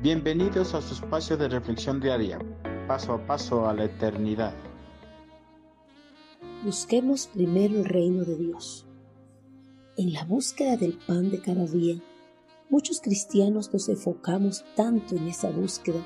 Bienvenidos 0.00 0.74
a 0.74 0.80
su 0.80 0.94
espacio 0.94 1.36
de 1.36 1.48
reflexión 1.48 1.98
diaria, 1.98 2.38
paso 2.86 3.14
a 3.14 3.26
paso 3.26 3.68
a 3.68 3.74
la 3.74 3.86
eternidad. 3.86 4.54
Busquemos 6.64 7.26
primero 7.26 7.80
el 7.80 7.84
reino 7.84 8.24
de 8.24 8.36
Dios. 8.36 8.86
En 9.96 10.12
la 10.12 10.22
búsqueda 10.22 10.76
del 10.76 10.96
pan 11.04 11.32
de 11.32 11.40
cada 11.40 11.66
día, 11.66 12.00
muchos 12.70 13.00
cristianos 13.00 13.72
nos 13.72 13.88
enfocamos 13.88 14.64
tanto 14.76 15.16
en 15.16 15.26
esa 15.26 15.50
búsqueda 15.50 16.00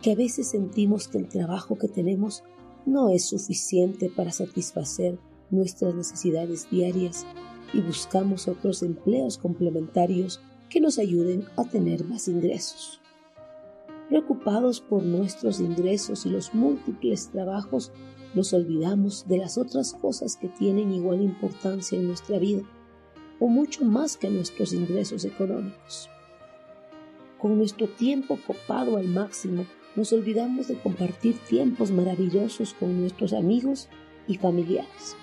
que 0.00 0.12
a 0.12 0.16
veces 0.16 0.48
sentimos 0.48 1.06
que 1.06 1.18
el 1.18 1.28
trabajo 1.28 1.76
que 1.76 1.88
tenemos 1.88 2.44
no 2.86 3.10
es 3.10 3.26
suficiente 3.26 4.08
para 4.08 4.32
satisfacer 4.32 5.18
nuestras 5.50 5.94
necesidades 5.94 6.70
diarias 6.70 7.26
y 7.74 7.82
buscamos 7.82 8.48
otros 8.48 8.82
empleos 8.82 9.36
complementarios 9.36 10.40
que 10.70 10.80
nos 10.80 10.98
ayuden 10.98 11.44
a 11.58 11.64
tener 11.64 12.06
más 12.06 12.26
ingresos. 12.26 13.02
Preocupados 14.14 14.80
por 14.80 15.02
nuestros 15.02 15.58
ingresos 15.58 16.24
y 16.24 16.30
los 16.30 16.54
múltiples 16.54 17.30
trabajos, 17.32 17.90
nos 18.32 18.52
olvidamos 18.52 19.26
de 19.26 19.38
las 19.38 19.58
otras 19.58 19.92
cosas 19.92 20.36
que 20.36 20.46
tienen 20.46 20.92
igual 20.92 21.20
importancia 21.20 21.98
en 21.98 22.06
nuestra 22.06 22.38
vida, 22.38 22.62
o 23.40 23.48
mucho 23.48 23.84
más 23.84 24.16
que 24.16 24.30
nuestros 24.30 24.72
ingresos 24.72 25.24
económicos. 25.24 26.08
Con 27.40 27.58
nuestro 27.58 27.88
tiempo 27.88 28.38
copado 28.46 28.98
al 28.98 29.08
máximo, 29.08 29.66
nos 29.96 30.12
olvidamos 30.12 30.68
de 30.68 30.78
compartir 30.80 31.36
tiempos 31.48 31.90
maravillosos 31.90 32.72
con 32.74 33.00
nuestros 33.00 33.32
amigos 33.32 33.88
y 34.28 34.36
familiares. 34.36 35.16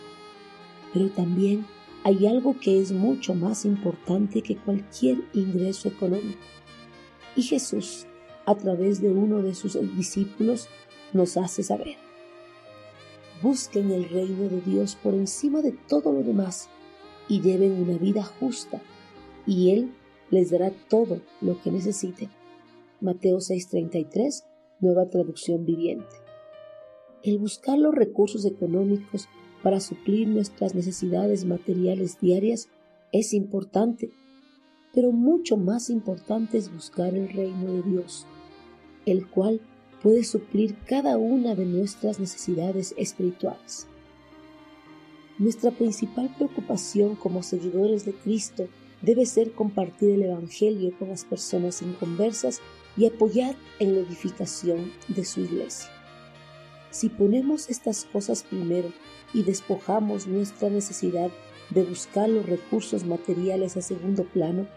Pero 0.94 1.08
también 1.12 1.66
hay 2.04 2.28
algo 2.28 2.60
que 2.60 2.82
es 2.82 2.92
mucho 2.92 3.36
más 3.36 3.64
importante 3.64 4.42
que 4.42 4.58
cualquier 4.58 5.20
ingreso 5.34 5.88
económico. 5.88 6.42
Y 7.38 7.44
Jesús 7.44 8.06
a 8.52 8.56
través 8.56 9.02
de 9.02 9.10
uno 9.10 9.42
de 9.42 9.56
sus 9.56 9.78
discípulos, 9.96 10.68
nos 11.14 11.38
hace 11.38 11.64
saber. 11.64 11.96
Busquen 13.42 13.92
el 13.92 14.08
reino 14.10 14.50
de 14.50 14.62
Dios 14.62 14.96
por 15.02 15.14
encima 15.14 15.62
de 15.62 15.72
todo 15.72 16.12
lo 16.12 16.22
demás 16.22 16.70
y 17.28 17.42
lleven 17.42 17.82
una 17.82 17.98
vida 17.98 18.24
justa, 18.24 18.82
y 19.48 19.72
Él 19.72 19.92
les 20.30 20.52
dará 20.52 20.72
todo 20.90 21.22
lo 21.40 21.62
que 21.62 21.72
necesiten. 21.72 22.30
Mateo 23.00 23.40
6:33, 23.40 24.44
nueva 24.80 25.10
traducción 25.10 25.66
viviente. 25.66 26.16
El 27.24 27.40
buscar 27.40 27.78
los 27.78 27.96
recursos 27.96 28.46
económicos 28.46 29.28
para 29.64 29.80
suplir 29.80 30.28
nuestras 30.28 30.76
necesidades 30.76 31.46
materiales 31.46 32.20
diarias 32.20 32.70
es 33.12 33.34
importante, 33.34 34.12
pero 34.94 35.12
mucho 35.12 35.56
más 35.58 35.90
importante 35.90 36.58
es 36.58 36.74
buscar 36.74 37.16
el 37.16 37.30
reino 37.30 37.72
de 37.72 37.82
Dios, 37.84 38.26
el 39.06 39.28
cual 39.28 39.62
puede 40.02 40.24
suplir 40.24 40.76
cada 40.86 41.18
una 41.18 41.56
de 41.56 41.66
nuestras 41.66 42.20
necesidades 42.20 42.94
espirituales. 42.98 43.88
Nuestra 45.38 45.72
principal 45.72 46.34
preocupación 46.36 47.16
como 47.16 47.44
seguidores 47.44 48.06
de 48.06 48.14
Cristo 48.14 48.68
debe 49.02 49.26
ser 49.26 49.54
compartir 49.54 50.12
el 50.12 50.24
Evangelio 50.24 50.94
con 50.98 51.10
las 51.10 51.26
personas 51.26 51.82
inconversas 51.82 52.62
y 52.98 53.06
apoyar 53.06 53.56
en 53.80 53.96
la 53.96 54.02
edificación 54.02 54.92
de 55.08 55.26
su 55.26 55.42
iglesia. 55.42 55.90
Si 56.92 57.10
ponemos 57.10 57.70
estas 57.70 58.06
cosas 58.06 58.44
primero 58.44 58.92
y 59.34 59.44
despojamos 59.44 60.28
nuestra 60.28 60.70
necesidad 60.70 61.32
de 61.70 61.84
buscar 61.84 62.30
los 62.30 62.46
recursos 62.46 63.06
materiales 63.06 63.78
a 63.78 63.82
segundo 63.82 64.26
plano, 64.26 64.68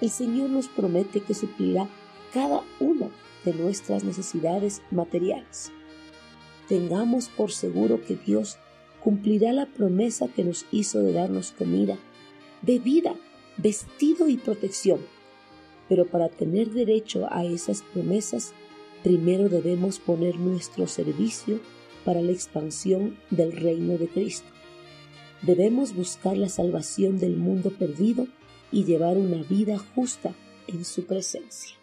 el 0.00 0.10
Señor 0.10 0.50
nos 0.50 0.68
promete 0.68 1.20
que 1.20 1.34
suplirá 1.34 1.88
cada 2.36 2.62
una 2.80 3.08
de 3.46 3.54
nuestras 3.54 4.04
necesidades 4.04 4.82
materiales. 4.90 5.72
Tengamos 6.68 7.30
por 7.30 7.50
seguro 7.50 8.04
que 8.04 8.14
Dios 8.14 8.58
cumplirá 9.02 9.54
la 9.54 9.64
promesa 9.64 10.28
que 10.28 10.44
nos 10.44 10.66
hizo 10.70 11.00
de 11.00 11.14
darnos 11.14 11.52
comida, 11.52 11.96
bebida, 12.60 13.14
vestido 13.56 14.28
y 14.28 14.36
protección. 14.36 15.00
Pero 15.88 16.04
para 16.04 16.28
tener 16.28 16.72
derecho 16.72 17.26
a 17.30 17.42
esas 17.46 17.80
promesas, 17.80 18.52
primero 19.02 19.48
debemos 19.48 19.98
poner 19.98 20.38
nuestro 20.38 20.86
servicio 20.88 21.58
para 22.04 22.20
la 22.20 22.32
expansión 22.32 23.16
del 23.30 23.52
reino 23.52 23.96
de 23.96 24.08
Cristo. 24.08 24.48
Debemos 25.40 25.94
buscar 25.94 26.36
la 26.36 26.50
salvación 26.50 27.18
del 27.18 27.38
mundo 27.38 27.70
perdido 27.70 28.26
y 28.70 28.84
llevar 28.84 29.16
una 29.16 29.42
vida 29.42 29.78
justa 29.78 30.34
en 30.68 30.84
su 30.84 31.06
presencia. 31.06 31.76